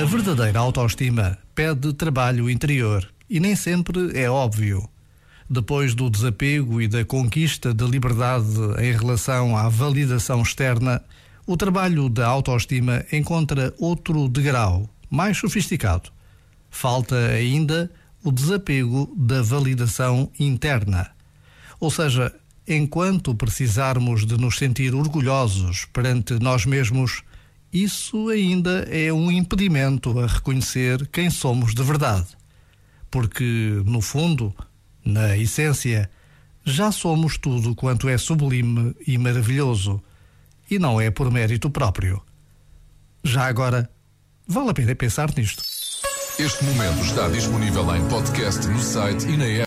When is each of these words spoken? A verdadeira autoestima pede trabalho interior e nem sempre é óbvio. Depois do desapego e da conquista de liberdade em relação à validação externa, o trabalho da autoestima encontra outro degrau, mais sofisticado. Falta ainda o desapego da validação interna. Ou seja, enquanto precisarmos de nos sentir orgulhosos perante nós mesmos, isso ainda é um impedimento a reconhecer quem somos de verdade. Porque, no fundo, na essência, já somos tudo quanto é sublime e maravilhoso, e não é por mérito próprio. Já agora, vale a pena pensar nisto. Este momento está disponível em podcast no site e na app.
A 0.00 0.04
verdadeira 0.04 0.60
autoestima 0.60 1.36
pede 1.56 1.92
trabalho 1.92 2.48
interior 2.48 3.08
e 3.28 3.40
nem 3.40 3.56
sempre 3.56 4.16
é 4.16 4.30
óbvio. 4.30 4.88
Depois 5.50 5.92
do 5.92 6.08
desapego 6.08 6.80
e 6.80 6.86
da 6.86 7.04
conquista 7.04 7.74
de 7.74 7.84
liberdade 7.84 8.46
em 8.78 8.92
relação 8.92 9.56
à 9.56 9.68
validação 9.68 10.42
externa, 10.42 11.02
o 11.44 11.56
trabalho 11.56 12.08
da 12.08 12.28
autoestima 12.28 13.04
encontra 13.12 13.74
outro 13.78 14.28
degrau, 14.28 14.88
mais 15.10 15.36
sofisticado. 15.36 16.10
Falta 16.70 17.16
ainda 17.30 17.90
o 18.22 18.30
desapego 18.30 19.12
da 19.16 19.42
validação 19.42 20.30
interna. 20.38 21.10
Ou 21.80 21.90
seja, 21.90 22.32
enquanto 22.66 23.34
precisarmos 23.34 24.26
de 24.26 24.36
nos 24.36 24.58
sentir 24.58 24.94
orgulhosos 24.94 25.84
perante 25.92 26.34
nós 26.34 26.66
mesmos, 26.66 27.22
isso 27.72 28.28
ainda 28.28 28.86
é 28.90 29.12
um 29.12 29.30
impedimento 29.30 30.18
a 30.18 30.26
reconhecer 30.26 31.06
quem 31.08 31.30
somos 31.30 31.74
de 31.74 31.82
verdade. 31.82 32.26
Porque, 33.10 33.82
no 33.84 34.00
fundo, 34.00 34.54
na 35.04 35.36
essência, 35.36 36.10
já 36.64 36.90
somos 36.90 37.38
tudo 37.38 37.74
quanto 37.74 38.08
é 38.08 38.18
sublime 38.18 38.94
e 39.06 39.16
maravilhoso, 39.16 40.02
e 40.68 40.78
não 40.78 41.00
é 41.00 41.10
por 41.10 41.30
mérito 41.30 41.70
próprio. 41.70 42.20
Já 43.22 43.46
agora, 43.46 43.88
vale 44.46 44.70
a 44.70 44.74
pena 44.74 44.94
pensar 44.94 45.32
nisto. 45.36 45.62
Este 46.38 46.64
momento 46.64 47.02
está 47.02 47.28
disponível 47.28 47.96
em 47.96 48.06
podcast 48.08 48.66
no 48.66 48.78
site 48.78 49.26
e 49.26 49.36
na 49.36 49.46
app. 49.46 49.64